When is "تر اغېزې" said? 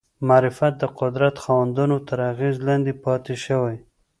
2.07-2.61